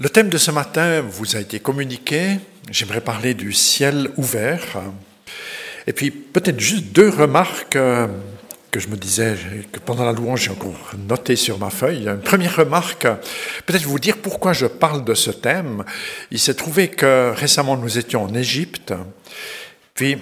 [0.00, 2.38] Le thème de ce matin vous a été communiqué.
[2.70, 4.80] J'aimerais parler du ciel ouvert.
[5.88, 8.06] Et puis peut-être juste deux remarques euh,
[8.70, 9.34] que je me disais
[9.72, 12.06] que pendant la louange j'ai encore noté sur ma feuille.
[12.06, 13.08] Une première remarque,
[13.66, 15.82] peut-être vous dire pourquoi je parle de ce thème.
[16.30, 18.94] Il s'est trouvé que récemment nous étions en Égypte.
[19.94, 20.18] Puis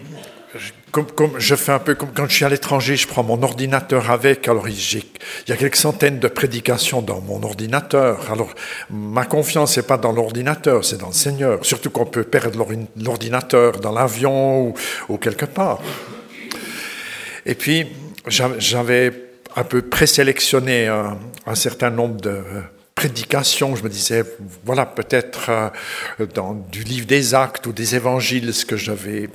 [0.90, 4.10] comme, je fais un peu comme quand je suis à l'étranger, je prends mon ordinateur
[4.10, 4.48] avec.
[4.48, 5.02] Alors, il
[5.48, 8.30] y a quelques centaines de prédications dans mon ordinateur.
[8.30, 8.54] Alors,
[8.90, 11.64] ma confiance n'est pas dans l'ordinateur, c'est dans le Seigneur.
[11.64, 12.64] Surtout qu'on peut perdre
[12.96, 14.74] l'ordinateur dans l'avion
[15.08, 15.80] ou, quelque part.
[17.44, 17.86] Et puis,
[18.26, 19.12] j'avais
[19.54, 22.42] un peu présélectionné un, un certain nombre de
[22.96, 23.76] prédications.
[23.76, 24.24] Je me disais,
[24.64, 29.28] voilà, peut-être euh, dans du livre des actes ou des évangiles, ce que j'avais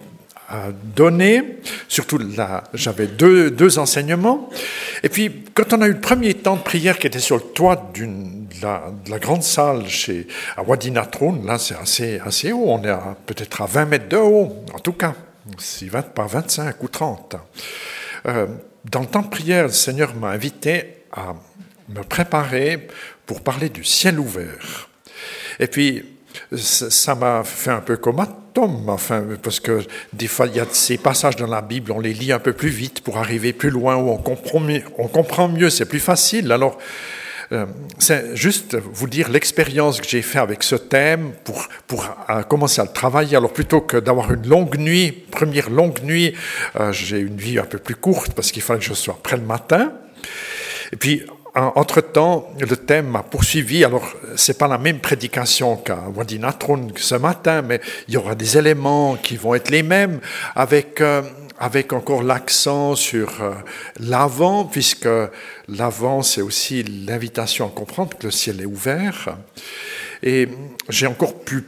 [0.95, 1.59] donné.
[1.87, 4.49] Surtout là, j'avais deux, deux, enseignements.
[5.03, 7.43] Et puis, quand on a eu le premier temps de prière qui était sur le
[7.43, 12.65] toit d'une, de, la, grande salle chez, à Wadinatroun, là, c'est assez, assez haut.
[12.67, 12.95] On est
[13.25, 15.13] peut-être à 20 mètres de haut, en tout cas.
[15.57, 17.35] Si 20, pas 25 ou 30.
[18.27, 18.47] Euh,
[18.89, 21.35] dans le temps de prière, le Seigneur m'a invité à
[21.89, 22.87] me préparer
[23.25, 24.89] pour parler du ciel ouvert.
[25.59, 26.03] Et puis,
[26.55, 29.81] ça m'a fait un peu comme un tome, enfin, parce que
[30.13, 32.53] des fois, il y a ces passages dans la Bible, on les lit un peu
[32.53, 36.51] plus vite pour arriver plus loin, où on comprend mieux, c'est plus facile.
[36.51, 36.77] Alors,
[37.51, 37.65] euh,
[37.97, 42.79] c'est juste vous dire l'expérience que j'ai fait avec ce thème pour, pour euh, commencer
[42.79, 43.35] à le travailler.
[43.35, 46.33] Alors plutôt que d'avoir une longue nuit, première longue nuit,
[46.79, 49.35] euh, j'ai une vie un peu plus courte parce qu'il fallait que je sois prêt
[49.35, 49.91] le matin.
[50.93, 51.23] Et puis
[51.55, 53.83] entre-temps, le thème m'a poursuivi.
[53.83, 58.57] Alors, c'est pas la même prédication qu'à Wadinatron ce matin, mais il y aura des
[58.57, 60.21] éléments qui vont être les mêmes,
[60.55, 61.21] avec, euh,
[61.59, 63.53] avec encore l'accent sur euh,
[63.99, 65.09] l'avant, puisque
[65.67, 69.35] l'avant, c'est aussi l'invitation à comprendre que le ciel est ouvert.
[70.23, 70.47] Et
[70.87, 71.65] j'ai encore pu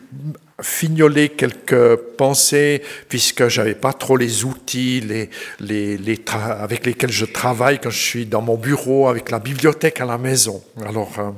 [0.62, 7.26] fignoler quelques pensées, puisque j'avais pas trop les outils les, les, les avec lesquels je
[7.26, 10.64] travaille quand je suis dans mon bureau, avec la bibliothèque à la maison.
[10.86, 11.32] Alors, euh,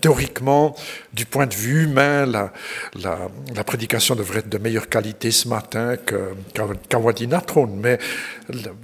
[0.00, 0.74] théoriquement,
[1.12, 2.52] du point de vue humain, la,
[3.64, 7.66] prédication devrait être de meilleure qualité ce matin qu'à Wadinatron.
[7.66, 7.98] Mais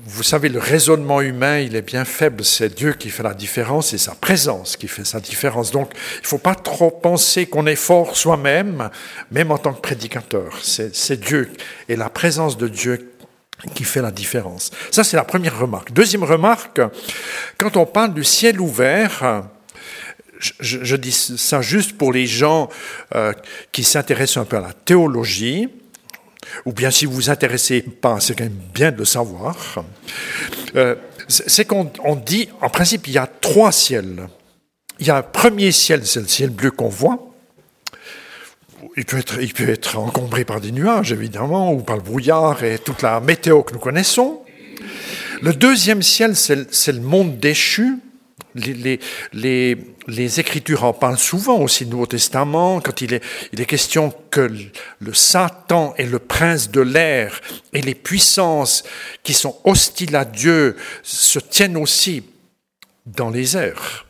[0.06, 2.44] vous savez, le raisonnement humain, il est bien faible.
[2.44, 5.70] C'est Dieu qui fait la différence et sa présence qui fait sa différence.
[5.70, 8.90] Donc, il ne faut pas trop penser qu'on est fort soi-même,
[9.30, 10.58] même en tant que prédicateur.
[10.62, 11.50] C'est Dieu
[11.88, 13.12] et la présence de Dieu
[13.74, 14.70] qui fait la différence.
[14.90, 15.92] Ça, c'est la première remarque.
[15.92, 16.80] Deuxième remarque,
[17.58, 19.44] quand on parle du ciel ouvert,
[20.60, 22.68] je, dis ça juste pour les gens
[23.14, 23.32] euh,
[23.70, 25.68] qui s'intéressent un peu à la théologie,
[26.64, 29.56] ou bien si vous vous intéressez pas, c'est quand même bien de le savoir,
[30.76, 30.96] euh,
[31.28, 34.28] c'est qu'on dit, en principe, il y a trois ciels.
[34.98, 37.28] Il y a un premier ciel, c'est le ciel bleu qu'on voit.
[38.96, 42.62] Il peut, être, il peut être encombré par des nuages, évidemment, ou par le brouillard
[42.64, 44.42] et toute la météo que nous connaissons.
[45.40, 47.98] Le deuxième ciel, c'est le monde déchu,
[48.54, 54.50] les, Écritures en parlent souvent aussi, le Nouveau Testament, quand il est, question que
[55.00, 57.40] le Satan est le prince de l'air
[57.72, 58.84] et les puissances
[59.22, 62.24] qui sont hostiles à Dieu se tiennent aussi
[63.06, 64.06] dans les airs.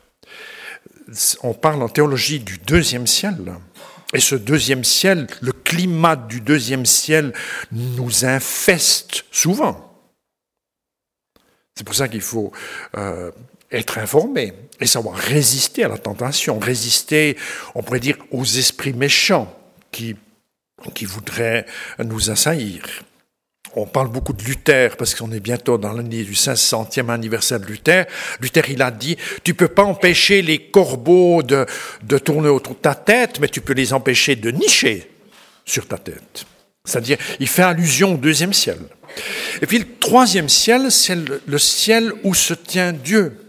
[1.41, 3.53] On parle en théologie du deuxième ciel.
[4.13, 7.33] Et ce deuxième ciel, le climat du deuxième ciel
[7.71, 9.89] nous infeste souvent.
[11.75, 12.51] C'est pour ça qu'il faut
[12.97, 13.31] euh,
[13.73, 17.35] être informé et savoir résister à la tentation, résister,
[17.75, 19.53] on pourrait dire, aux esprits méchants
[19.91, 20.15] qui,
[20.93, 21.65] qui voudraient
[22.03, 22.83] nous assaillir.
[23.75, 27.65] On parle beaucoup de Luther parce qu'on est bientôt dans l'année du 500e anniversaire de
[27.65, 28.05] Luther.
[28.39, 31.65] Luther, il a dit, tu peux pas empêcher les corbeaux de,
[32.03, 35.09] de tourner autour de ta tête, mais tu peux les empêcher de nicher
[35.65, 36.45] sur ta tête.
[36.85, 38.77] C'est-à-dire, il fait allusion au deuxième ciel.
[39.61, 43.42] Et puis le troisième ciel, c'est le ciel où se tient Dieu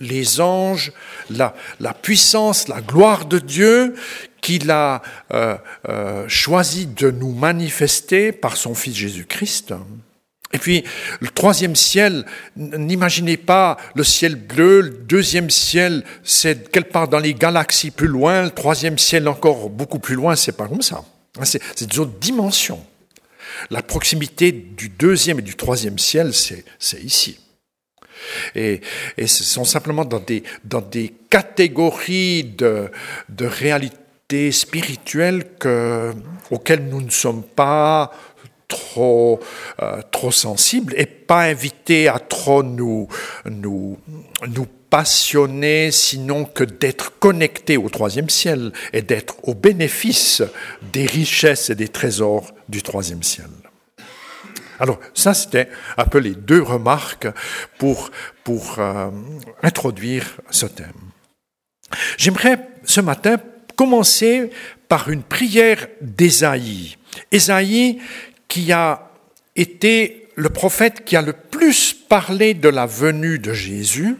[0.00, 0.92] les anges,
[1.28, 1.54] la,
[1.94, 3.94] puissance, la gloire de Dieu
[4.40, 5.02] qu'il a
[5.32, 5.56] euh,
[5.88, 9.74] euh, choisi de nous manifester par son Fils Jésus-Christ.
[10.52, 10.82] Et puis,
[11.20, 12.24] le troisième ciel,
[12.56, 18.08] n'imaginez pas le ciel bleu, le deuxième ciel, c'est quelque part dans les galaxies plus
[18.08, 21.04] loin, le troisième ciel encore beaucoup plus loin, c'est pas comme ça.
[21.44, 22.84] C'est des autres dimensions.
[23.70, 26.64] La proximité du deuxième et du troisième ciel, c'est
[27.02, 27.38] ici.
[28.54, 28.80] Et,
[29.18, 32.90] ce sont simplement dans des, dans des catégories de,
[33.28, 36.12] de réalité spirituelle que,
[36.50, 38.12] auxquelles nous ne sommes pas
[38.68, 39.40] trop,
[39.82, 43.08] euh, trop sensibles et pas invités à trop nous,
[43.44, 43.98] nous,
[44.48, 44.66] nous
[45.92, 50.42] sinon que d'être connecté au troisième ciel et d'être au bénéfice
[50.92, 53.46] des richesses et des trésors du troisième ciel.
[54.80, 57.28] Alors ça, c'était un peu les deux remarques
[57.78, 58.10] pour,
[58.42, 59.10] pour euh,
[59.62, 61.10] introduire ce thème.
[62.16, 63.36] J'aimerais ce matin
[63.76, 64.50] commencer
[64.88, 66.96] par une prière d'Ésaïe.
[67.30, 68.00] Ésaïe
[68.48, 69.10] qui a
[69.54, 74.16] été le prophète qui a le plus parlé de la venue de Jésus.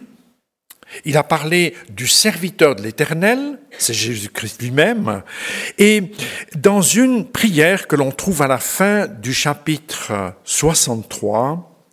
[1.04, 5.22] Il a parlé du serviteur de l'Éternel, c'est Jésus-Christ lui-même,
[5.78, 6.02] et
[6.56, 11.86] dans une prière que l'on trouve à la fin du chapitre 63,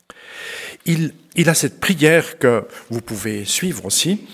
[0.85, 4.25] il, il a cette prière que vous pouvez suivre aussi.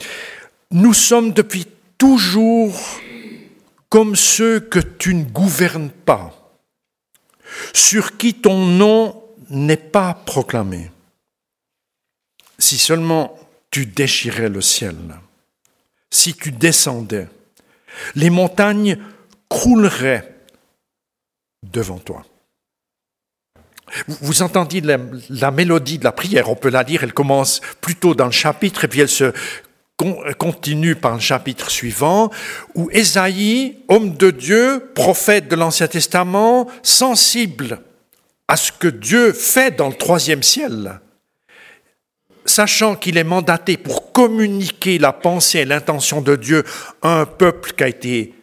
[0.72, 1.68] Nous sommes depuis
[1.98, 2.80] toujours
[3.90, 6.58] comme ceux que tu ne gouvernes pas,
[7.74, 10.90] sur qui ton nom n'est pas proclamé.
[12.58, 13.38] Si seulement
[13.74, 14.96] tu déchirais le ciel,
[16.12, 17.28] si tu descendais,
[18.14, 19.00] les montagnes
[19.50, 20.36] crouleraient
[21.64, 22.24] devant toi.
[24.08, 28.28] Vous entendiez la, mélodie de la prière, on peut la lire, elle commence plutôt dans
[28.28, 29.34] le chapitre et puis elle se
[30.38, 32.30] continue par le chapitre suivant,
[32.76, 37.80] où Ésaïe, homme de Dieu, prophète de l'Ancien Testament, sensible
[38.48, 41.00] à ce que Dieu fait dans le troisième ciel,
[42.54, 46.64] sachant qu'il est mandaté pour communiquer la pensée et l'intention de Dieu
[47.02, 48.34] à un peuple qui a été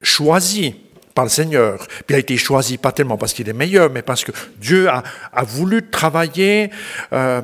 [0.00, 0.74] choisi
[1.14, 1.86] par le Seigneur.
[1.86, 4.88] Puis il a été choisi pas tellement parce qu'il est meilleur, mais parce que Dieu
[4.88, 5.02] a,
[5.32, 6.70] a voulu travailler
[7.12, 7.42] euh,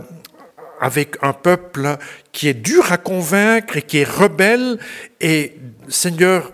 [0.81, 1.99] avec un peuple
[2.33, 4.79] qui est dur à convaincre et qui est rebelle.
[5.21, 5.57] Et
[5.89, 6.53] Seigneur,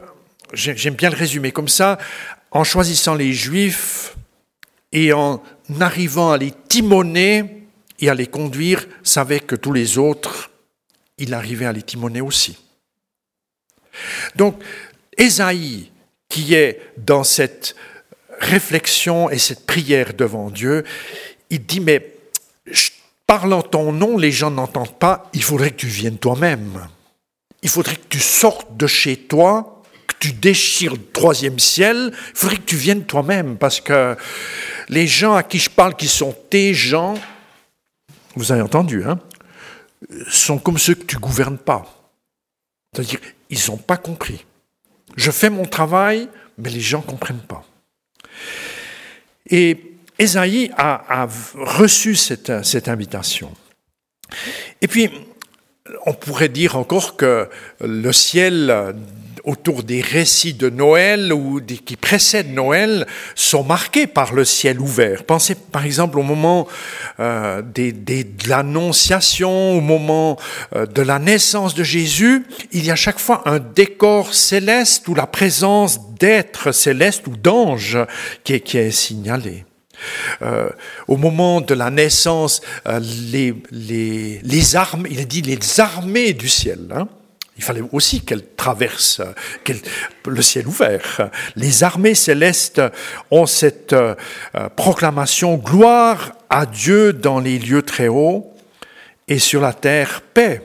[0.52, 1.99] j'aime bien le résumer comme ça,
[2.50, 4.17] en choisissant les Juifs
[4.90, 5.40] et en
[5.81, 7.68] arrivant à les timoner
[7.99, 10.50] et à les conduire, savait que tous les autres,
[11.19, 12.56] il arrivait à les timoner aussi.
[14.37, 14.62] Donc,
[15.17, 15.91] Ésaïe,
[16.29, 17.75] qui est dans cette
[18.39, 20.85] réflexion et cette prière devant Dieu,
[21.50, 22.15] il dit, mais
[23.27, 26.87] parlant ton nom, les gens n'entendent pas, il faudrait que tu viennes toi-même.
[27.62, 32.39] Il faudrait que tu sortes de chez toi, que tu déchires le troisième ciel, il
[32.39, 34.17] faudrait que tu viennes toi-même, parce que
[34.89, 37.15] les gens à qui je parle, qui sont tes gens,
[38.38, 39.19] vous avez entendu, hein,
[40.29, 42.11] sont comme ceux que tu gouvernes pas.
[42.93, 43.20] C'est-à-dire,
[43.50, 44.44] ils n'ont pas compris.
[45.17, 47.64] Je fais mon travail, mais les gens ne comprennent pas.
[49.50, 53.52] Et Ésaïe a, reçu cette, invitation.
[54.81, 55.11] Et puis,
[56.06, 57.49] on pourrait dire encore que
[57.81, 58.94] le ciel
[59.49, 64.79] autour des récits de Noël ou des, qui précèdent Noël sont marqués par le ciel
[64.79, 65.25] ouvert.
[65.25, 66.69] Pensez par exemple au moment
[67.19, 70.37] euh, des, des, de l'annonciation, au moment
[70.77, 75.15] euh, de la naissance de Jésus, il y a chaque fois un décor céleste ou
[75.15, 77.99] la présence d'êtres célestes ou d'anges
[78.45, 79.65] qui, qui est signalée.
[80.43, 80.69] Euh,
[81.09, 86.49] au moment de la naissance, euh, les, les, les, armes, il dit les armées du
[86.49, 86.81] ciel.
[86.95, 87.09] Hein.
[87.59, 89.21] Il fallait aussi qu'elles traversent
[90.27, 91.31] le ciel ouvert.
[91.57, 92.81] Les armées célestes
[93.31, 94.15] ont cette euh,
[94.77, 98.55] proclamation gloire à Dieu dans les lieux très hauts
[99.27, 100.63] et sur la terre paix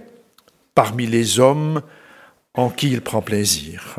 [0.75, 1.81] parmi les hommes
[2.53, 3.97] en qui il prend plaisir.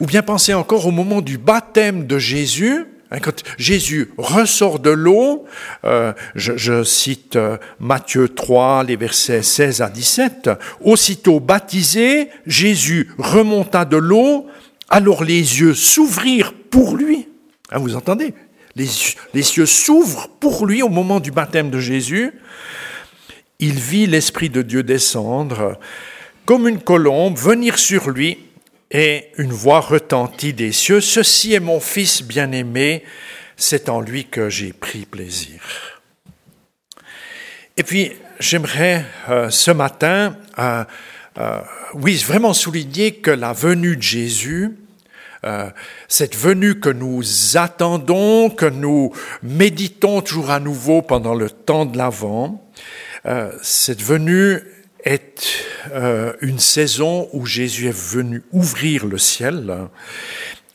[0.00, 2.86] Ou bien pensez encore au moment du baptême de Jésus,
[3.22, 5.44] quand Jésus ressort de l'eau,
[5.84, 13.84] euh, je, cite euh, Matthieu 3, les versets 16 à 17, aussitôt baptisé, Jésus remonta
[13.84, 14.46] de l'eau,
[14.88, 17.28] alors les yeux s'ouvrirent pour lui.
[17.70, 18.34] Hein, vous entendez?
[18.76, 18.88] Les,
[19.32, 22.32] les yeux s'ouvrent pour lui au moment du baptême de Jésus.
[23.60, 25.78] Il vit l'Esprit de Dieu descendre
[26.44, 28.38] comme une colombe, venir sur lui,
[28.94, 33.02] et une voix retentit des cieux, Ceci est mon Fils bien-aimé,
[33.56, 35.60] c'est en lui que j'ai pris plaisir.
[37.76, 40.84] Et puis, j'aimerais euh, ce matin, euh,
[41.38, 41.60] euh,
[41.94, 44.78] oui, vraiment souligner que la venue de Jésus,
[46.08, 47.22] cette venue que nous
[47.56, 52.66] attendons, que nous méditons toujours à nouveau pendant le temps de l'Avent,
[53.60, 54.62] cette venue
[55.04, 59.88] est euh, une saison où Jésus est venu ouvrir le ciel.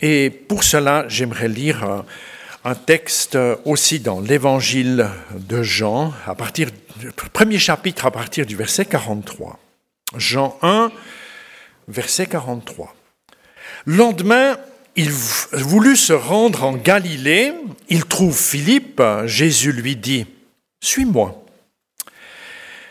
[0.01, 2.05] Et pour cela, j'aimerais lire
[2.63, 8.55] un texte aussi dans l'évangile de Jean, à partir du premier chapitre, à partir du
[8.55, 9.59] verset 43.
[10.17, 10.91] Jean 1,
[11.87, 12.95] verset 43.
[13.85, 14.57] lendemain,
[14.95, 17.53] il voulut se rendre en Galilée,
[17.87, 20.25] il trouve Philippe, Jésus lui dit,
[20.81, 21.45] Suis-moi.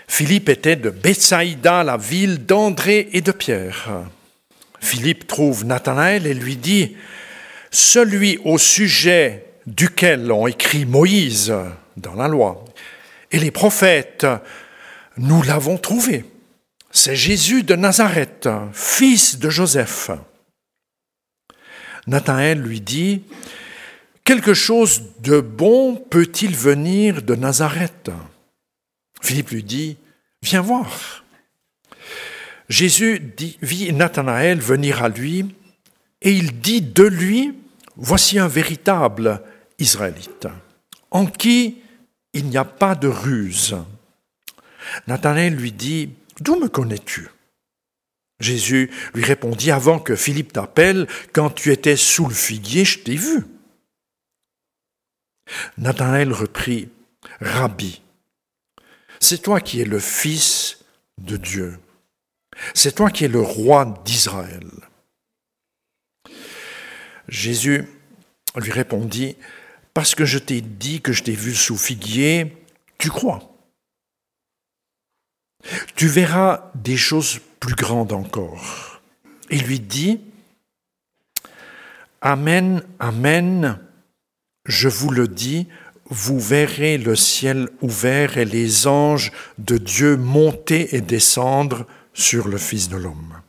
[0.08, 3.88] Philippe était de Bethsaïda, la ville d'André et de Pierre.
[4.80, 6.96] Philippe trouve Nathanaël et lui dit,
[7.70, 11.54] Celui au sujet duquel ont écrit Moïse
[11.96, 12.64] dans la loi
[13.30, 14.26] et les prophètes,
[15.18, 16.24] nous l'avons trouvé.
[16.90, 20.10] C'est Jésus de Nazareth, fils de Joseph.
[22.06, 23.24] Nathanaël lui dit,
[24.24, 28.10] Quelque chose de bon peut-il venir de Nazareth?
[29.20, 29.96] Philippe lui dit,
[30.42, 31.24] Viens voir.
[32.68, 35.54] Jésus vit Nathanaël venir à lui
[36.22, 37.54] et il dit de lui,
[37.96, 39.42] Voici un véritable
[39.78, 40.46] Israélite,
[41.10, 41.78] en qui
[42.32, 43.76] il n'y a pas de ruse.
[45.06, 46.10] Nathanaël lui dit,
[46.40, 47.28] D'où me connais-tu?
[48.38, 53.16] Jésus lui répondit, Avant que Philippe t'appelle, quand tu étais sous le figuier, je t'ai
[53.16, 53.44] vu.
[55.78, 56.88] Nathanaël reprit,
[57.40, 58.00] Rabbi,
[59.20, 60.78] c'est toi qui es le Fils
[61.18, 61.78] de Dieu.
[62.74, 64.68] C'est toi qui es le roi d'Israël.
[67.28, 67.86] Jésus
[68.56, 69.36] lui répondit,
[69.94, 72.56] Parce que je t'ai dit que je t'ai vu sous figuier,
[72.98, 73.54] tu crois.
[75.96, 79.00] Tu verras des choses plus grandes encore.
[79.50, 80.20] Il lui dit,
[82.20, 83.78] Amen, Amen,
[84.64, 85.68] je vous le dis,
[86.10, 92.58] vous verrez le ciel ouvert et les anges de Dieu monter et descendre sur le
[92.58, 93.40] Fils de l'homme.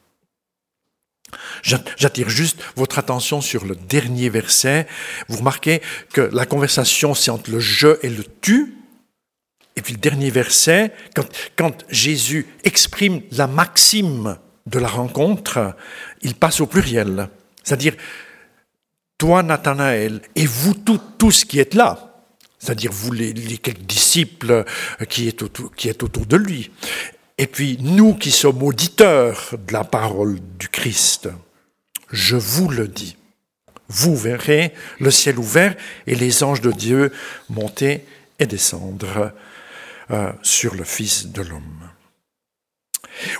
[1.62, 4.88] J'attire juste votre attention sur le dernier verset.
[5.28, 5.82] Vous remarquez
[6.14, 8.76] que la conversation, c'est entre le je et le tu.
[9.76, 15.76] Et puis le dernier verset, quand, quand Jésus exprime la maxime de la rencontre,
[16.22, 17.30] il passe au pluriel.
[17.64, 17.96] C'est-à-dire,
[19.18, 20.74] toi, Nathanaël, et vous
[21.18, 22.09] tous qui êtes là,
[22.60, 24.66] c'est-à-dire vous les, quelques disciples
[25.10, 26.72] qui est, autour, qui autour de lui,
[27.38, 31.30] et puis nous qui sommes auditeurs de la parole du Christ,
[32.12, 33.16] je vous le dis,
[33.88, 35.76] vous verrez le ciel ouvert
[36.06, 37.12] et les anges de Dieu
[37.50, 38.06] monter
[38.40, 39.34] et descendre
[40.12, 41.90] euh, sur le Fils de l'homme.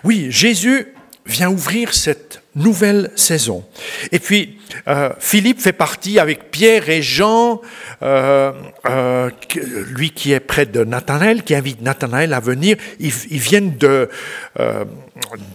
[0.04, 0.88] Oui, Jésus
[1.30, 3.64] vient ouvrir cette nouvelle saison.
[4.12, 4.58] Et puis,
[4.88, 7.62] euh, Philippe fait partie avec Pierre et Jean,
[8.02, 8.52] euh,
[8.88, 9.30] euh,
[9.88, 12.76] lui qui est près de Nathanaël, qui invite Nathanaël à venir.
[13.00, 14.10] Ils, viennent de,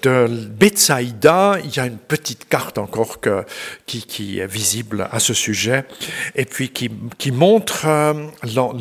[0.02, 1.58] de Bethsaïda.
[1.64, 3.44] Il y a une petite carte encore que,
[3.86, 5.84] qui, qui, est visible à ce sujet,
[6.36, 7.86] et puis qui, qui montre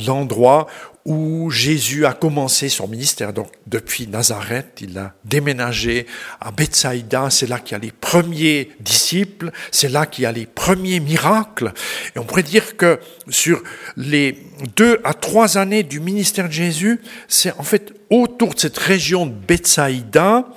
[0.07, 0.67] l'endroit
[1.05, 3.33] où Jésus a commencé son ministère.
[3.33, 6.05] Donc, depuis Nazareth, il a déménagé
[6.39, 7.29] à Bethsaïda.
[7.29, 9.51] C'est là qu'il y a les premiers disciples.
[9.71, 11.73] C'est là qu'il y a les premiers miracles.
[12.15, 13.61] Et on pourrait dire que sur
[13.97, 14.37] les
[14.77, 19.25] deux à trois années du ministère de Jésus, c'est en fait autour de cette région
[19.25, 20.47] de Bethsaïda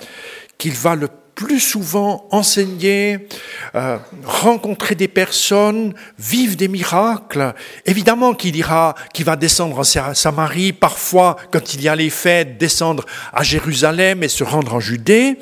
[0.57, 3.27] qu'il va le plus souvent enseigner,
[3.75, 7.53] euh, rencontrer des personnes, vivre des miracles.
[7.85, 9.83] Évidemment qu'il ira, qu'il va descendre en
[10.15, 14.79] Samarie, parfois, quand il y a les fêtes, descendre à Jérusalem et se rendre en
[14.79, 15.37] Judée,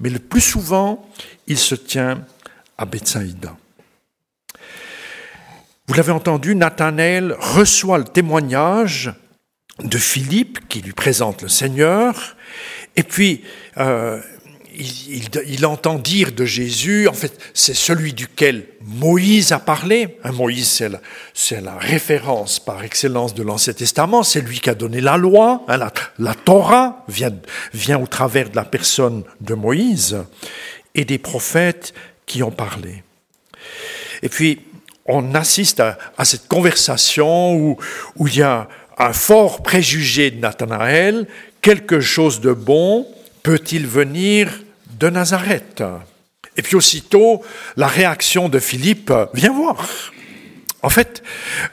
[0.00, 1.08] mais le plus souvent,
[1.46, 2.24] il se tient
[2.76, 3.56] à Bethsaïda.
[5.86, 9.14] Vous l'avez entendu, Nathanaël reçoit le témoignage
[9.78, 12.34] de Philippe qui lui présente le Seigneur,
[12.96, 13.44] et puis
[13.76, 14.20] euh,
[14.78, 20.18] il, entend dire de Jésus, en fait, c'est celui duquel Moïse a parlé.
[20.22, 20.82] Hein, Moïse,
[21.34, 25.64] c'est la, référence par excellence de l'Ancien Testament, c'est lui qui a donné la loi.
[25.68, 25.78] Hein,
[26.18, 30.18] la, Torah vient, au travers de la personne de Moïse
[30.94, 31.94] et des prophètes
[32.26, 33.02] qui ont parlé.
[34.22, 34.60] Et puis,
[35.06, 37.76] on assiste à, cette conversation où,
[38.16, 38.68] où il y a
[38.98, 41.26] un fort préjugé de Nathanaël,
[41.62, 43.06] quelque chose de bon
[43.42, 44.50] peut-il venir
[44.98, 45.82] de Nazareth.
[46.56, 47.42] Et puis aussitôt,
[47.76, 49.86] la réaction de Philippe, viens voir.
[50.82, 51.22] En fait,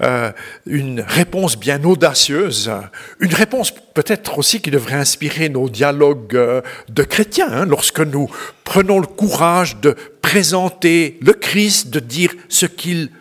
[0.02, 0.32] euh,
[0.66, 2.72] une réponse bien audacieuse,
[3.20, 8.28] une réponse peut-être aussi qui devrait inspirer nos dialogues euh, de chrétiens, hein, lorsque nous
[8.64, 13.12] prenons le courage de présenter le Christ, de dire ce qu'il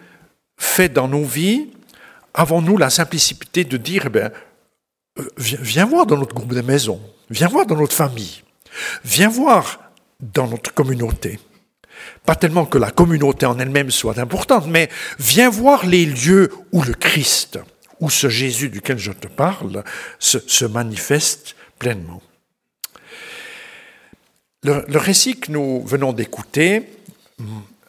[0.56, 1.68] fait dans nos vies,
[2.32, 7.00] avons-nous la simplicité de dire, eh euh, viens, viens voir dans notre groupe de maison,
[7.28, 8.42] viens voir dans notre famille,
[9.04, 9.91] viens voir
[10.22, 11.38] dans notre communauté.
[12.24, 14.88] Pas tellement que la communauté en elle-même soit importante, mais
[15.18, 17.58] viens voir les lieux où le Christ,
[18.00, 19.84] où ce Jésus duquel je te parle,
[20.18, 22.22] se, manifeste pleinement.
[24.62, 26.88] Le, récit que nous venons d'écouter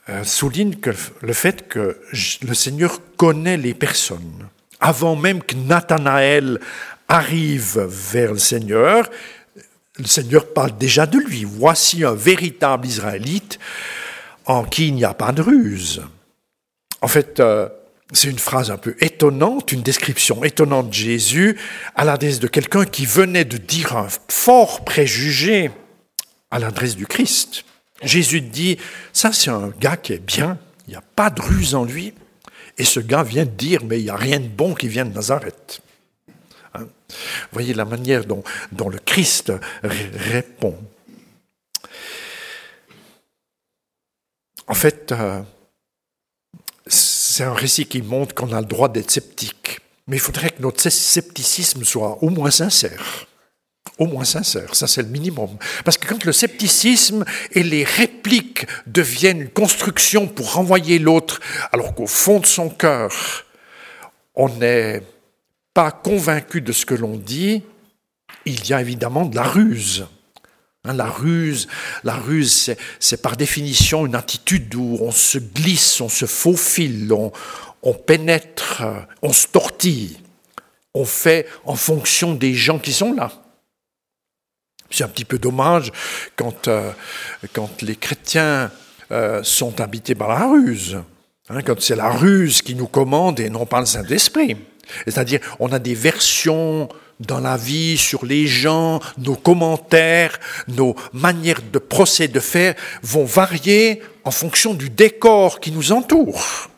[0.09, 0.89] euh, souligne que
[1.21, 2.01] le fait que
[2.41, 4.49] le Seigneur connaît les personnes.
[4.79, 6.59] Avant même que Nathanaël
[7.07, 9.09] arrive vers le Seigneur,
[9.97, 11.43] le Seigneur parle déjà de lui.
[11.43, 13.59] Voici un véritable Israélite
[14.45, 16.01] en qui il n'y a pas de ruse.
[17.01, 17.69] En fait, euh,
[18.11, 21.57] c'est une phrase un peu étonnante, une description étonnante de Jésus
[21.95, 25.71] à l'adresse de quelqu'un qui venait de dire un fort préjugé
[26.51, 27.63] à l'adresse du Christ.
[28.01, 28.77] Jésus dit,
[29.13, 30.57] ça c'est un gars qui est bien,
[30.87, 32.13] il n'y a pas de ruse en lui.
[32.77, 35.05] Et ce gars vient de dire, mais il n'y a rien de bon qui vient
[35.05, 35.82] de Nazareth.
[37.51, 39.51] Voyez la manière dont, le Christ
[39.83, 40.77] répond.
[44.67, 45.41] En fait, euh,
[46.87, 49.79] c'est un récit qui montre qu'on a le droit d'être sceptique.
[50.07, 53.27] Mais il faudrait que notre scepticisme soit au moins sincère.
[53.99, 55.49] Au moins sincère, ça c'est le minimum.
[55.85, 61.39] Parce que quand le scepticisme et les répliques deviennent une construction pour renvoyer l'autre,
[61.71, 63.11] alors qu'au fond de son cœur,
[64.33, 65.03] on n'est
[65.73, 67.63] pas convaincu de ce que l'on dit,
[68.45, 70.05] il y a évidemment de la ruse.
[70.85, 71.67] Hein, la ruse,
[72.03, 77.93] la ruse, c'est par définition une attitude où on se glisse, on se faufile, on,
[77.93, 78.83] pénètre,
[79.21, 80.19] on se tortille.
[80.93, 83.31] On fait en fonction des gens qui sont là.
[84.91, 85.91] C'est un petit peu dommage
[86.35, 86.91] quand, euh,
[87.53, 88.69] quand les chrétiens
[89.11, 90.99] euh, sont habités par la ruse,
[91.49, 94.55] hein, quand c'est la ruse qui nous commande et non pas le Saint-Esprit.
[95.05, 101.61] C'est-à-dire, on a des versions dans la vie, sur les gens, nos commentaires, nos manières
[101.61, 106.69] de procéder, de faire vont varier en fonction du décor qui nous entoure.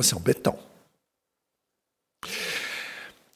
[0.00, 0.58] C'est embêtant.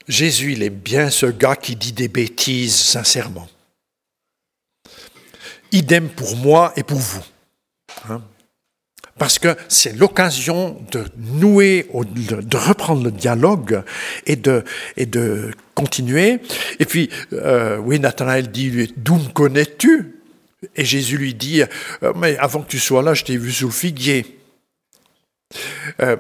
[0.09, 3.49] Jésus, il est bien ce gars qui dit des bêtises sincèrement.
[5.73, 7.23] Idem pour moi et pour vous.
[8.09, 8.21] Hein
[9.21, 13.83] parce que c'est l'occasion de nouer, de reprendre le dialogue
[14.25, 14.65] et de,
[14.97, 16.41] et de continuer.
[16.79, 20.23] Et puis, euh, oui, Nathanaël dit, d'où me connais-tu?
[20.75, 21.61] Et Jésus lui dit,
[22.03, 24.41] euh, mais avant que tu sois là, je t'ai vu sous le figuier.
[26.01, 26.17] Euh,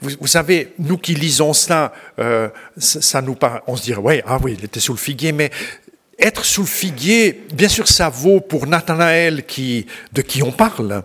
[0.00, 4.00] vous, vous, savez, nous qui lisons cela, euh, ça, ça, nous parle, on se dirait,
[4.00, 5.50] ouais, ah oui, il était sous le figuier, mais
[6.16, 11.02] être sous le figuier, bien sûr, ça vaut pour Nathanaël qui, de qui on parle.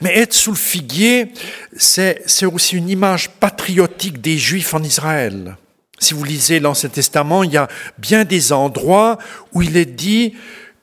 [0.00, 1.32] Mais être sous le figuier,
[1.76, 5.56] c'est, aussi une image patriotique des Juifs en Israël.
[5.98, 9.18] Si vous lisez l'Ancien Testament, il y a bien des endroits
[9.52, 10.34] où il est dit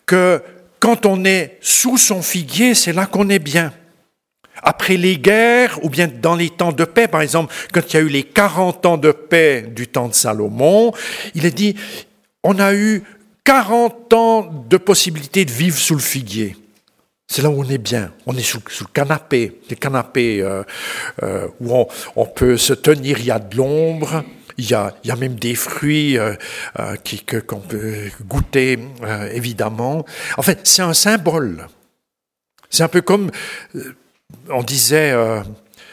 [0.05, 0.41] que
[0.79, 3.71] quand on est sous son figuier, c'est là qu'on est bien.
[4.63, 7.99] Après les guerres, ou bien dans les temps de paix, par exemple, quand il y
[7.99, 10.91] a eu les 40 ans de paix du temps de Salomon,
[11.33, 11.75] il est dit,
[12.43, 13.03] on a eu
[13.43, 16.55] 40 ans de possibilité de vivre sous le figuier.
[17.31, 18.11] C'est là où on est bien.
[18.25, 20.63] On est sous, le canapé, des canapés euh,
[21.23, 23.19] euh, où on, peut se tenir.
[23.19, 24.25] Il y a de l'ombre.
[24.57, 26.35] Il y, a, il y a même des fruits euh,
[27.47, 28.77] qu'on peut goûter,
[29.31, 30.05] évidemment.
[30.35, 31.67] En fait, c'est un symbole.
[32.69, 33.31] C'est un peu comme
[34.49, 35.15] on disait.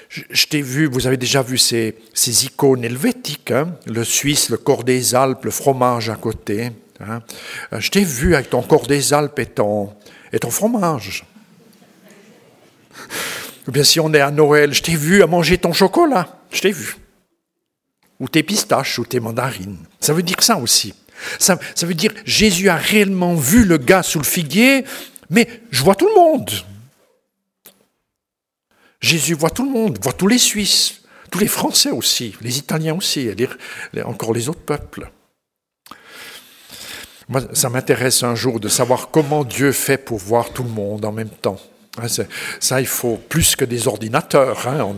[0.09, 4.57] Je, t'ai vu, vous avez déjà vu ces, ces icônes helvétiques, hein, le Suisse, le
[4.57, 6.72] corps des Alpes, le fromage à côté.
[6.98, 7.20] Hein.
[7.79, 9.92] Je t'ai vu avec ton corps des Alpes et ton,
[10.33, 11.24] et ton fromage.
[13.68, 16.40] Ou bien si on est à Noël, je t'ai vu à manger ton chocolat.
[16.50, 16.96] Je t'ai vu.
[18.18, 19.76] Ou tes pistaches ou tes mandarines.
[20.00, 20.94] Ça veut dire ça aussi.
[21.38, 24.85] Ça, veut dire Jésus a réellement vu le gars sous le figuier,
[25.28, 26.50] mais je vois tout le monde.
[29.00, 32.94] Jésus voit tout le monde, voit tous les Suisses, tous les Français aussi, les Italiens
[32.94, 35.11] aussi, et encore les autres peuples.
[37.28, 41.04] Moi, ça m'intéresse un jour de savoir comment Dieu fait pour voir tout le monde
[41.04, 41.61] en même temps.
[42.02, 42.24] Hein,
[42.61, 44.66] ça, il faut plus que des ordinateurs.
[44.66, 44.94] Hein.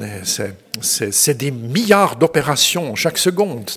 [0.80, 3.70] C'est des milliards d'opérations chaque seconde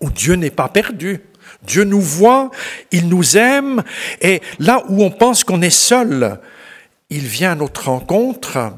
[0.00, 1.20] où Dieu n'est pas perdu.
[1.62, 2.50] Dieu nous voit,
[2.90, 3.82] il nous aime,
[4.20, 6.38] et là où on pense qu'on est seul,
[7.10, 8.72] il vient à notre rencontre.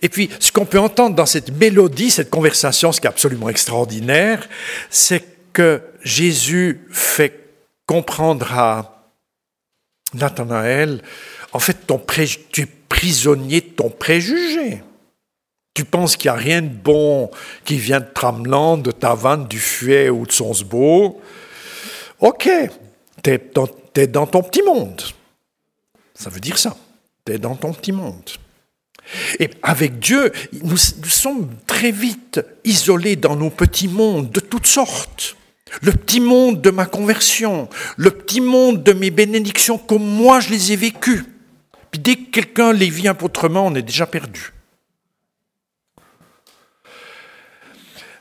[0.00, 3.48] Et puis, ce qu'on peut entendre dans cette mélodie, cette conversation, ce qui est absolument
[3.48, 4.48] extraordinaire,
[4.88, 7.50] c'est que Jésus fait
[7.86, 9.10] comprendre à
[10.14, 11.02] Nathanaël,
[11.52, 12.00] en fait, ton
[12.50, 14.82] tu es prisonnier de ton préjugé.
[15.72, 17.30] Tu penses qu'il n'y a rien de bon
[17.64, 21.18] qui vient de Tramland, de Tavannes, du Fuet ou de Sonsbo.
[22.20, 22.50] Ok,
[23.22, 23.40] tu es,
[23.96, 25.00] es, dans ton petit monde.
[26.14, 26.76] Ça veut dire ça.
[27.24, 28.28] Tu es dans ton petit monde.
[29.40, 30.30] Et avec Dieu,
[30.62, 35.34] nous sommes très vite isolés dans nos petits mondes de toutes sortes.
[35.80, 40.50] Le petit monde de ma conversion, le petit monde de mes bénédictions comme moi je
[40.50, 41.24] les ai vécues.
[41.92, 44.52] Puis dès que quelqu'un les vit autrement, on est déjà perdu.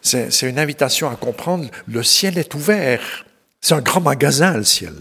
[0.01, 3.25] C'est une invitation à comprendre, le ciel est ouvert.
[3.62, 4.95] C'est un grand magasin, le ciel.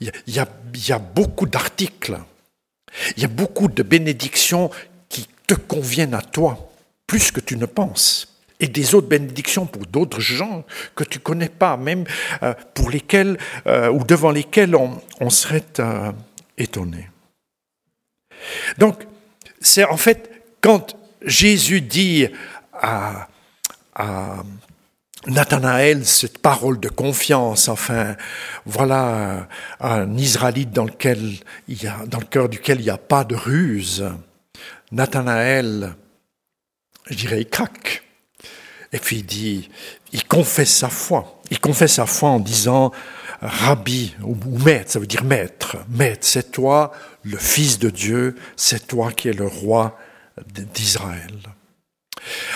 [0.00, 0.38] il y,
[0.92, 2.18] a, beaucoup d'articles,
[3.16, 4.70] il y a beaucoup de bénédictions
[5.08, 6.70] qui te conviennent à toi,
[7.06, 8.36] plus que tu ne penses.
[8.60, 12.04] Et des autres bénédictions pour d'autres gens que tu connais pas, même
[12.42, 16.12] euh, pour lesquels euh, ou devant lesquels on, serait euh,
[16.58, 17.08] étonné.
[18.76, 19.06] Donc,
[19.60, 22.28] c'est en fait quand Jésus dit
[22.72, 23.28] à,
[23.94, 24.42] à
[25.26, 28.16] Nathanaël, cette parole de confiance, enfin,
[28.64, 29.48] voilà
[29.80, 31.34] un Israélite dans, lequel
[31.66, 34.08] il y a, dans le cœur duquel il n'y a pas de ruse.
[34.92, 35.94] Nathanaël,
[37.10, 38.04] je dirais, il craque.
[38.92, 39.68] Et puis il dit,
[40.12, 41.42] il confesse sa foi.
[41.50, 42.92] Il confesse sa foi en disant,
[43.40, 45.76] Rabbi ou, maître, ça veut dire maître.
[45.90, 49.98] Maître, c'est toi le Fils de Dieu, c'est toi qui es le roi
[50.74, 51.38] d'Israël.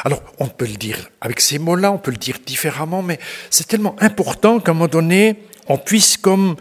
[0.04, 3.18] Alors, on peut le dire avec ces mots-là, on peut le dire différemment, mais
[3.50, 6.56] c'est tellement important qu'à un moment donné, on puisse comme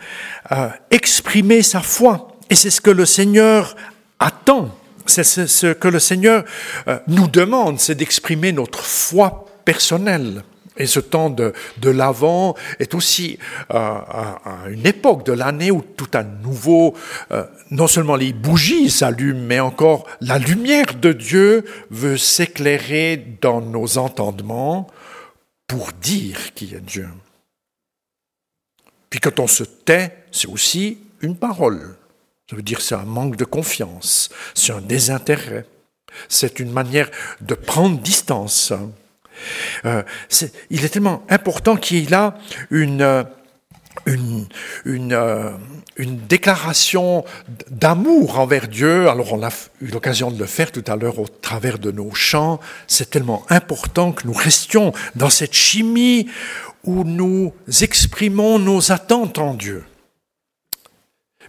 [0.52, 2.38] euh, exprimer sa foi.
[2.50, 3.76] Et c'est ce que le Seigneur
[4.20, 4.78] attend.
[5.08, 6.46] C'est ce que le Seigneur
[6.88, 10.44] euh, nous demande, c'est d'exprimer notre foi personnelle.
[10.82, 13.38] Et ce temps de, de l'Avent est aussi
[13.72, 14.00] euh,
[14.68, 16.96] une époque de l'année où tout à nouveau,
[17.32, 23.62] euh, non seulement les bougies s'allument, mais encore la lumière de Dieu veut s'éclairer dans
[23.62, 24.88] nos entendements
[25.68, 27.08] pour dire qui est Dieu.
[29.12, 31.96] Puis quand on se tait, c'est aussi une parole.
[32.50, 35.68] Ça veut dire c'est un manque de confiance, c'est un désintérêt,
[36.28, 38.74] c'est une manière de prendre distance.
[39.86, 40.04] Euh,
[40.70, 42.36] il est tellement important qu'il y ait là
[42.70, 43.26] une,
[44.06, 44.48] une,
[44.86, 45.52] une, euh,
[45.98, 47.26] une déclaration
[47.70, 49.10] d'amour envers Dieu.
[49.10, 49.50] Alors on a
[49.82, 52.60] eu l'occasion de le faire tout à l'heure au travers de nos chants.
[52.88, 56.30] C'est tellement important que nous restions dans cette chimie
[56.84, 59.84] où nous exprimons nos attentes en Dieu.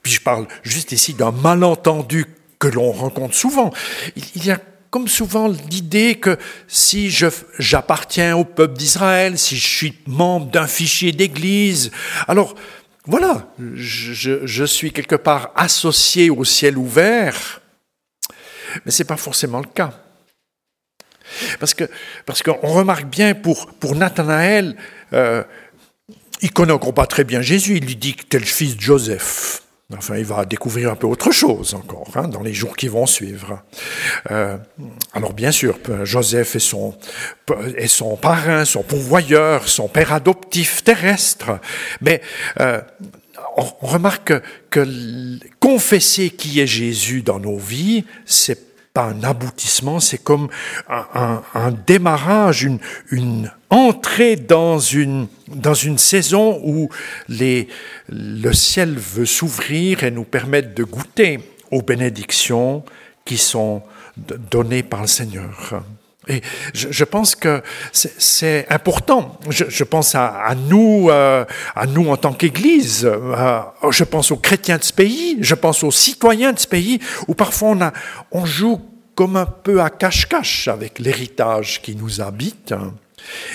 [0.03, 2.27] Puis je parle juste ici d'un malentendu
[2.59, 3.73] que l'on rencontre souvent.
[4.17, 4.61] Il y a
[4.93, 6.37] comme souvent l'idée que
[6.69, 7.11] si
[7.59, 11.91] j'appartiens au peuple d'Israël, si je suis membre d'un fichier d'église,
[12.29, 12.55] alors
[13.07, 17.63] voilà, je, suis quelque part associé au ciel ouvert,
[18.85, 19.99] mais ce n'est pas forcément le cas.
[21.59, 21.89] Parce que
[22.27, 24.77] parce qu'on remarque bien pour, pour Nathanaël,
[25.15, 25.43] euh,
[26.43, 29.63] il connaît encore pas très bien Jésus, il lui dit que fils Joseph.
[29.97, 33.07] Enfin, il va découvrir un peu autre chose encore hein, dans les jours qui vont
[33.07, 33.63] suivre.
[34.31, 34.57] Euh,
[35.13, 36.95] alors bien sûr, Joseph est son,
[37.87, 41.61] son parrain, son pourvoyeur, son père adoptif terrestre,
[42.01, 42.21] mais
[42.61, 42.81] euh,
[43.57, 44.33] on remarque
[44.71, 44.87] que
[45.61, 50.49] confesser qui est Jésus dans nos vies, c'est pas un aboutissement, c'est comme
[50.89, 52.79] un, démarrage, une,
[53.11, 56.91] une entrée dans une, dans une saison où
[57.29, 62.85] le ciel veut s'ouvrir et nous permettre de goûter aux bénédictions
[63.25, 63.83] qui sont
[64.51, 65.83] données par le Seigneur.
[66.29, 66.41] Et
[66.73, 69.41] je, pense que c'est important.
[69.49, 73.05] Je, pense à, nous, euh, à nous en tant qu'Église.
[73.05, 75.39] Euh, je pense aux chrétiens de ce pays.
[75.41, 77.77] Je pense aux citoyens de ce pays, où parfois
[78.31, 78.81] on, joue
[79.17, 82.73] comme un peu à cache-cache avec l'héritage qui nous habite.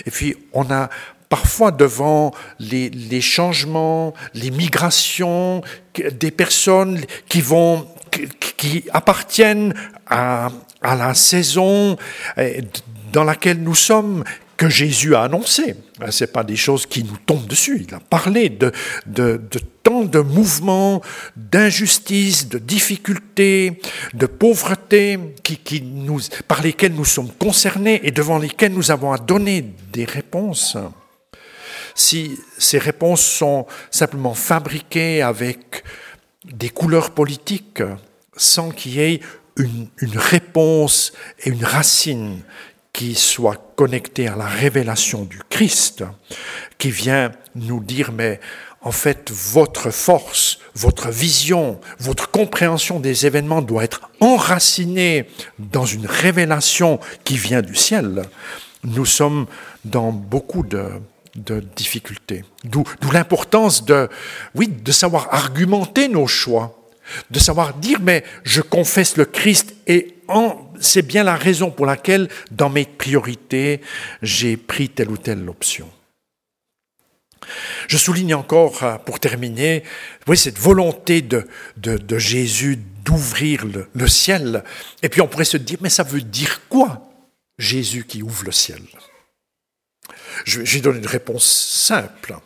[0.05, 0.89] Et puis on a
[1.29, 5.61] parfois devant les changements, les migrations,
[5.95, 6.99] des personnes
[7.29, 7.87] qui vont
[8.57, 9.73] qui appartiennent
[10.07, 10.49] à,
[10.81, 11.95] à la saison
[12.37, 12.63] eh,
[13.13, 14.23] dans laquelle nous sommes,
[14.57, 15.75] que Jésus a annoncé.
[15.99, 17.85] Ben, Ce pas des choses qui nous tombent dessus.
[17.87, 18.71] Il a parlé de,
[19.05, 21.01] de, de tant de mouvements,
[21.35, 23.79] d'injustice, de difficultés,
[24.13, 29.13] de pauvreté qui, qui nous, par lesquels nous sommes concernés et devant lesquels nous avons
[29.13, 30.75] à donner des réponses.
[31.95, 35.83] Si ces réponses sont simplement fabriquées avec
[36.45, 37.81] des couleurs politiques,
[38.37, 39.19] sans qu'il y ait
[39.57, 42.41] une, réponse et une racine
[42.93, 46.03] qui soit connectée à la révélation du Christ,
[46.77, 48.39] qui vient nous dire, mais
[48.81, 55.27] en fait, votre force, votre vision, votre compréhension des événements doit être enracinée
[55.59, 58.23] dans une révélation qui vient du ciel.
[58.83, 59.47] Nous sommes
[59.83, 60.89] dans beaucoup de,
[61.35, 62.43] de difficultés.
[62.63, 64.09] D'où l'importance de,
[64.55, 66.76] oui, de savoir argumenter nos choix
[67.31, 70.15] de savoir dire, mais je confesse le Christ et
[70.79, 73.81] c'est bien la raison pour laquelle, dans mes priorités,
[74.21, 75.89] j'ai pris telle ou telle option.
[77.87, 79.83] Je souligne encore, euh, pour terminer,
[80.35, 81.47] cette volonté de,
[82.17, 84.63] Jésus d'ouvrir le, ciel.
[85.01, 87.09] Et puis on pourrait se dire, mais ça veut dire quoi,
[87.57, 88.81] Jésus qui ouvre le ciel?
[90.45, 92.37] Je, donner une réponse simple.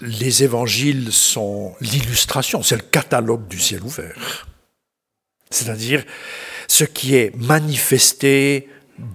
[0.00, 4.46] Les évangiles sont l'illustration, c'est le catalogue du ciel ouvert.
[5.50, 6.04] C'est-à-dire
[6.68, 8.68] ce qui est manifesté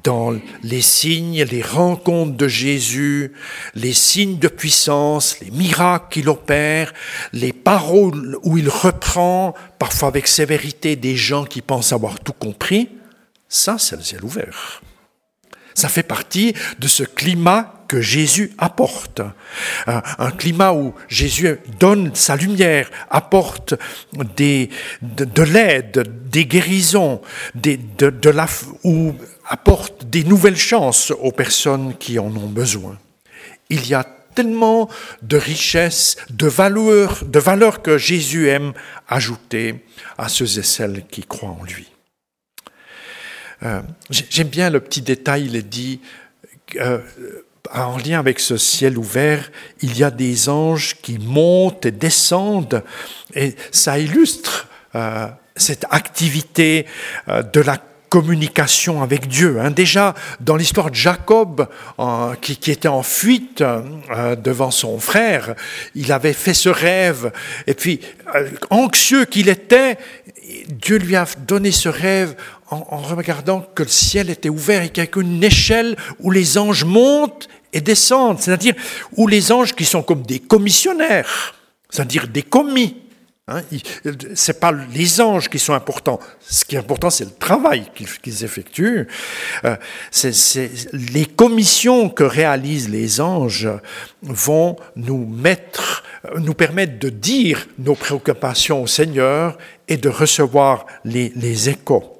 [0.04, 3.34] dans les signes, les rencontres de Jésus,
[3.76, 6.94] les signes de puissance, les miracles qu'il opère,
[7.34, 12.90] les paroles où il reprend, parfois avec sévérité, des gens qui pensent avoir tout compris,
[13.50, 14.82] ça c'est le ciel ouvert.
[15.76, 19.22] Ça fait partie de ce climat que Jésus apporte.
[19.86, 23.76] Un, climat où Jésus donne sa lumière, apporte
[24.14, 27.22] de, l'aide, des guérisons,
[27.54, 28.12] des, de,
[29.48, 32.98] apporte des nouvelles chances aux personnes qui en ont besoin.
[33.70, 34.04] Il y a
[34.34, 34.90] tellement
[35.22, 38.74] de richesses, de valeurs, de valeurs que Jésus aime
[39.08, 39.86] ajouter
[40.18, 41.92] à ceux et celles qui croient en lui.
[43.62, 46.02] Euh, j'aime bien le petit détail, il est dit,
[46.78, 47.00] euh,
[47.74, 52.84] en lien avec ce ciel ouvert, il y a des anges qui montent et descendent,
[53.36, 56.86] et ça illustre euh, cette activité
[57.28, 57.78] de la
[58.10, 59.60] communication avec Dieu.
[59.60, 59.72] Hein.
[59.72, 61.68] Déjà, dans l'histoire de Jacob,
[62.42, 63.64] qui, était en fuite
[64.44, 65.56] devant son frère,
[65.96, 67.32] il avait fait ce rêve,
[67.66, 68.02] et puis,
[68.70, 69.98] anxieux qu'il était,
[70.68, 72.36] Dieu lui a donné ce rêve
[72.74, 76.58] en, regardant que le ciel était ouvert et qu'il y a une échelle où les
[76.58, 78.76] anges montent et descendent, c'est-à-dire
[79.16, 81.56] où les anges qui sont comme des commissionnaires,
[81.90, 82.98] c'est-à-dire des commis.
[83.50, 83.62] Hein,
[84.36, 86.20] ce n'est pas les anges qui sont importants.
[86.40, 89.06] Ce qui est important, c'est le travail qu'ils effectuent.
[89.66, 89.76] Euh,
[90.94, 93.68] les commissions que réalisent les anges
[94.22, 96.04] vont nous mettre,
[96.38, 99.58] nous permettre de dire nos préoccupations au Seigneur
[99.90, 102.13] et de recevoir les échos.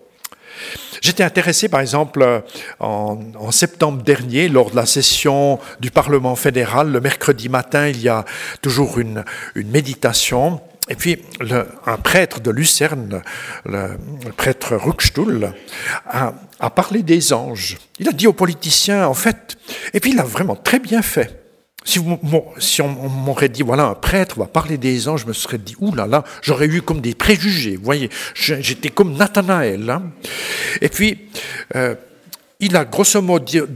[1.02, 2.44] J'étais intéressé, par exemple,
[2.80, 8.08] en, septembre dernier, lors de la session du Parlement fédéral, le mercredi matin, il y
[8.08, 8.24] a
[8.62, 10.62] toujours une, méditation.
[10.90, 11.22] Et puis,
[11.86, 13.22] un prêtre de Lucerne,
[13.66, 13.98] le,
[14.38, 15.54] prêtre Ruckstuhl,
[16.06, 17.78] a, a, parlé des anges.
[18.00, 19.58] Il a dit aux politiciens, en fait,
[19.94, 21.43] et puis il a vraiment très bien fait.
[21.86, 25.76] Si, on, m'aurait dit, voilà, un prêtre va parler des anges, je me serais dit,
[25.80, 27.76] oulala, j'aurais eu comme des préjugés.
[27.76, 29.90] Vous voyez, j'étais comme Nathanaël.
[29.90, 30.12] Hein.
[30.82, 31.20] Et puis,
[31.76, 31.96] euh,
[32.60, 33.68] il a grosso modo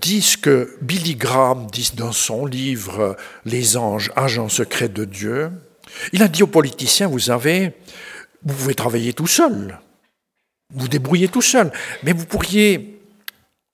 [0.00, 5.50] dit ce que Billy Graham dit dans son livre Les anges, agents secrets de Dieu.
[6.12, 7.74] Il a dit aux politiciens, vous savez,
[8.42, 9.78] vous pouvez travailler tout seul,
[10.72, 11.70] vous débrouillez tout seul,
[12.02, 13.02] mais vous pourriez,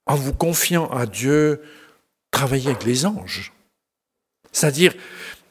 [0.07, 1.63] en vous confiant à Dieu,
[2.33, 3.53] travailler avec les anges.
[4.53, 4.95] C'est-à-dire,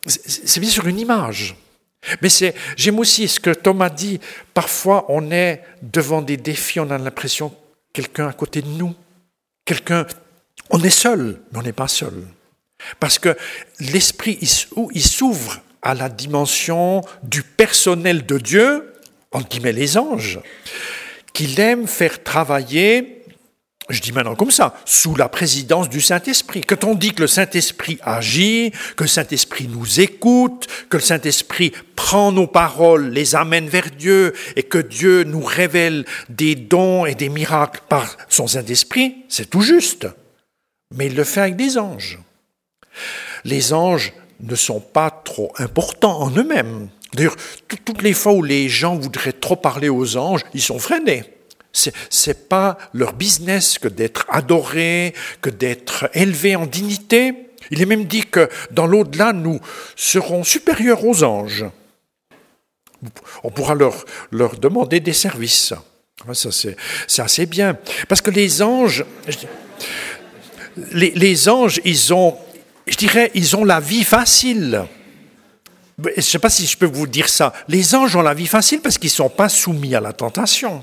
[0.05, 1.55] c'est bien sûr une image.
[2.21, 4.19] Mais c'est, j'aime aussi ce que Thomas dit,
[4.53, 7.53] parfois on est devant des défis, on a l'impression
[7.93, 8.93] quelqu'un à côté de nous,
[9.65, 10.05] quelqu'un,
[10.69, 12.13] on est seul, mais on n'est pas seul.
[12.99, 13.36] Parce que
[13.79, 18.93] l'esprit, il s'ouvre à la dimension du personnel de Dieu,
[19.31, 20.39] entre guillemets les anges,
[21.34, 23.14] qu'il aime faire travailler
[23.89, 26.61] je dis maintenant comme ça, sous la présidence du Saint-Esprit.
[26.61, 31.71] Quand on dit que le Saint-Esprit agit, que le Saint-Esprit nous écoute, que le Saint-Esprit
[31.95, 37.13] prend nos paroles, les amène vers Dieu, et que Dieu nous révèle des dons et
[37.13, 40.07] des miracles par son Saint-Esprit, c'est tout juste.
[40.95, 42.19] Mais il le fait avec des anges.
[43.43, 46.89] Les anges ne sont pas trop importants en eux-mêmes.
[47.13, 47.35] D'ailleurs,
[47.85, 51.23] toutes les fois où les gens voudraient trop parler aux anges, ils sont freinés.
[51.75, 51.89] Ce
[52.27, 57.33] n'est pas leur business que d'être adoré, que d'être élevé en dignité.
[57.69, 59.59] Il est même dit que dans l'au-delà, nous
[59.95, 61.65] serons supérieurs aux anges.
[63.43, 64.05] On pourra leur,
[64.57, 65.73] demander des services.
[66.33, 67.77] Ça, c'est assez bien.
[68.07, 69.03] Parce que les anges,
[70.91, 72.38] les, les anges, ils ont,
[72.88, 74.85] je dirais, ils ont la vie facile.
[76.03, 77.53] Je ne sais pas si je peux vous dire ça.
[77.67, 80.81] Les anges ont la vie facile parce qu'ils ne sont pas soumis à la tentation.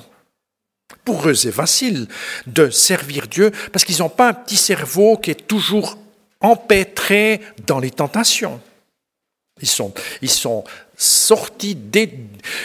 [1.05, 2.09] Pour eux, c'est facile
[2.47, 5.99] de servir Dieu parce qu'ils n'ont pas un petit cerveau qui est toujours
[6.41, 8.61] empêtré dans les tentations.
[9.61, 10.65] Ils sont, ils sont
[10.97, 11.79] sortis,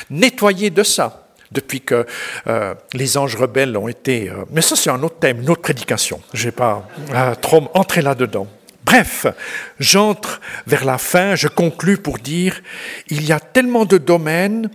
[0.10, 2.06] nettoyés de ça depuis que
[2.48, 4.30] euh, les anges rebelles ont été...
[4.30, 6.22] Euh, mais ça, c'est un autre thème, une autre prédication.
[6.34, 8.48] Je vais pas euh, trop entrer là-dedans.
[8.84, 9.28] Bref,
[9.80, 12.62] j'entre vers la fin, je conclus pour dire,
[13.10, 14.70] il y a tellement de domaines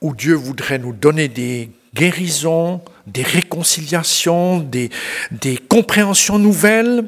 [0.00, 4.90] où Dieu voudrait nous donner des guérisons, des réconciliations, des,
[5.30, 7.04] des compréhensions nouvelles,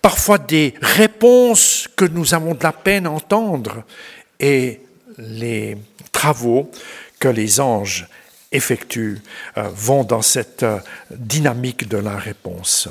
[0.00, 3.84] parfois des réponses que nous avons de la peine à entendre,
[4.40, 4.80] et
[5.18, 5.76] les
[6.10, 6.70] travaux
[7.20, 8.08] que les anges
[8.50, 9.20] effectuent
[9.56, 10.78] euh, vont dans cette euh,
[11.10, 12.88] dynamique de la réponse.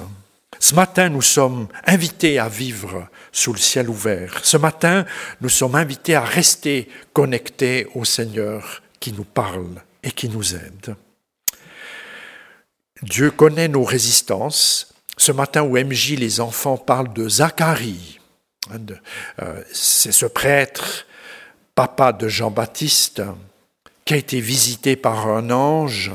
[0.59, 4.39] Ce matin, nous sommes invités à vivre sous le ciel ouvert.
[4.43, 5.05] Ce matin,
[5.41, 10.95] nous sommes invités à rester connectés au Seigneur qui nous parle et qui nous aide.
[13.01, 14.93] Dieu connaît nos résistances.
[15.17, 18.19] Ce matin où MJ, les enfants, parlent de Zacharie,
[18.71, 18.79] hein,
[19.41, 21.05] euh, c'est ce prêtre,
[21.75, 23.21] papa de Jean-Baptiste,
[24.05, 26.11] qui a été visité par un ange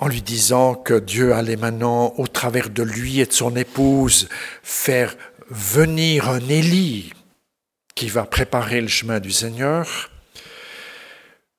[0.00, 4.28] en lui disant que Dieu allait maintenant, au travers de lui et de son épouse,
[4.62, 5.14] faire
[5.50, 7.12] venir un Élie
[7.94, 10.10] qui va préparer le chemin du Seigneur.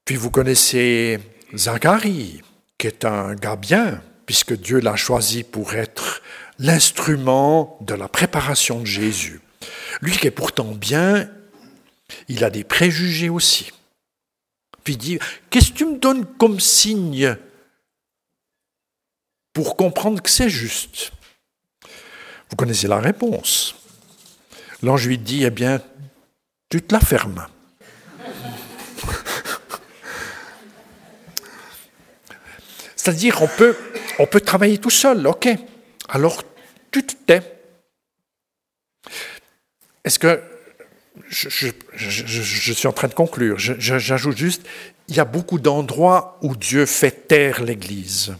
[0.05, 1.19] Puis vous connaissez
[1.55, 2.41] Zacharie,
[2.81, 6.23] qui est un gars bien, puisque Dieu l'a choisi pour être
[6.57, 9.39] l'instrument de la préparation de Jésus.
[10.01, 11.29] Lui qui est pourtant bien,
[12.27, 13.71] il a des préjugés aussi.
[14.83, 15.19] Puis il dit,
[15.51, 17.37] qu'est-ce que tu me donnes comme signe
[19.53, 21.11] pour comprendre que c'est juste?
[22.49, 23.75] Vous connaissez la réponse.
[24.81, 25.83] L'ange lui dit, eh bien,
[26.67, 27.45] tu te la fermes.
[33.01, 33.75] C'est-à-dire, on peut,
[34.19, 35.47] on peut travailler tout seul, ok.
[36.09, 36.43] Alors,
[36.91, 37.41] tu te tais.
[40.03, 40.39] Est-ce que
[41.27, 41.49] je,
[41.95, 43.57] je, suis en train de conclure.
[43.57, 44.67] J'ajoute juste,
[45.07, 48.35] il y a beaucoup d'endroits où Dieu fait taire l'Église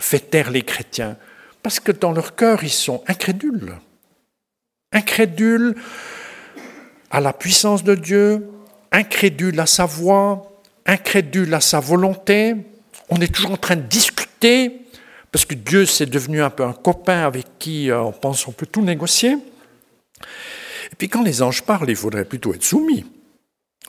[0.00, 1.16] fait taire les chrétiens,
[1.62, 3.78] parce que dans leur cœur, ils sont incrédules.
[4.92, 5.74] Incrédules
[7.10, 8.50] à la puissance de Dieu,
[8.90, 12.56] incrédules à sa voix, incrédules à sa volonté.
[13.08, 14.82] On est toujours en train de discuter,
[15.30, 18.52] parce que Dieu, c'est devenu un peu un copain avec qui euh, on pense qu'on
[18.52, 19.32] peut tout négocier.
[19.32, 23.06] Et puis quand les anges parlent, il faudrait plutôt être soumis,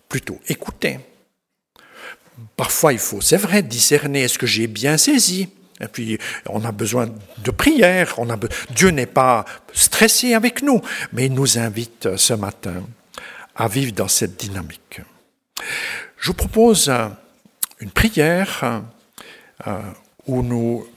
[0.07, 0.99] plutôt écouter.
[2.55, 5.49] Parfois, il faut, c'est vrai, discerner, est-ce que j'ai bien saisi?
[5.81, 8.15] Et puis, on a besoin de prière.
[8.17, 8.27] On
[8.71, 12.83] Dieu n'est pas stressé avec nous, mais il nous invite ce matin
[13.55, 15.01] à vivre dans cette dynamique.
[16.17, 16.91] Je vous propose
[17.79, 18.79] une prière euh,
[20.27, 20.87] où nous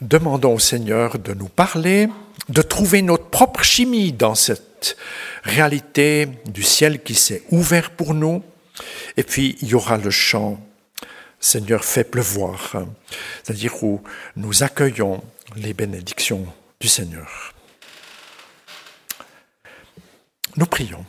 [0.00, 2.08] demandons au Seigneur de nous parler,
[2.48, 4.96] de trouver notre propre chimie dans cette
[5.42, 8.42] réalité du ciel qui s'est ouvert pour nous.
[9.16, 10.60] Et puis, il y aura le chant
[11.40, 12.74] Seigneur, fais pleuvoir,
[13.42, 14.02] c'est-à-dire où
[14.36, 15.22] nous accueillons
[15.56, 16.44] les bénédictions
[16.80, 17.54] du Seigneur.
[20.56, 21.04] Nous prions.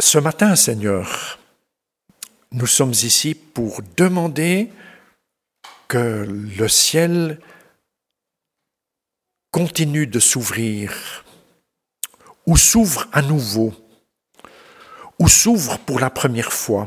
[0.00, 1.40] Ce matin, Seigneur,
[2.52, 4.70] nous sommes ici pour demander
[5.88, 7.40] que le ciel
[9.50, 11.24] continue de s'ouvrir
[12.46, 13.74] ou s'ouvre à nouveau,
[15.18, 16.86] ou s'ouvre pour la première fois,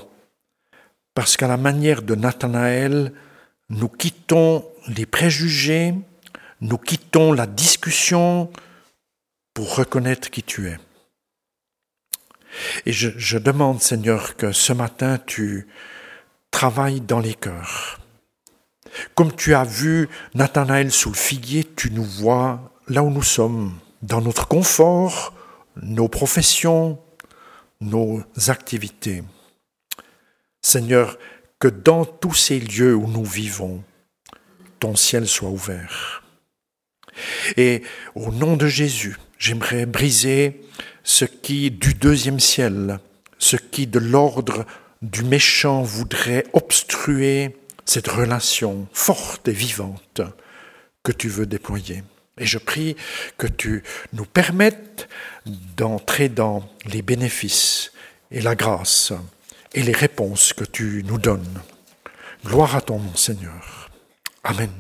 [1.14, 3.12] parce qu'à la manière de Nathanaël,
[3.70, 5.94] nous quittons les préjugés,
[6.62, 8.50] nous quittons la discussion
[9.54, 10.80] pour reconnaître qui tu es.
[12.86, 15.68] Et je, demande, Seigneur, que ce matin tu
[16.52, 18.00] travailles dans les cœurs.
[19.16, 23.78] Comme tu as vu Nathanaël sous le figuier, tu nous vois là où nous sommes,
[24.02, 25.34] dans notre confort,
[25.82, 27.00] nos professions,
[27.80, 29.24] nos activités.
[30.62, 31.18] Seigneur,
[31.60, 33.84] que dans tous ces lieux où nous vivons,
[34.80, 36.24] ton ciel soit ouvert.
[37.58, 37.84] Et
[38.16, 40.62] au nom de Jésus, j'aimerais briser
[41.04, 43.00] ce qui du deuxième ciel,
[43.38, 44.66] ce qui de l'ordre
[45.02, 50.22] du méchant voudrait obstruer cette relation forte et vivante
[51.04, 52.04] que tu veux déployer.
[52.38, 52.96] Et je prie
[53.38, 53.84] que tu
[54.14, 55.10] nous permettes
[55.46, 57.92] d'entrer dans les bénéfices
[58.32, 59.14] et la grâce
[59.74, 61.62] et les réponses que tu nous donnes.
[62.46, 63.90] Gloire à ton nom, Seigneur.
[64.44, 64.72] Amen.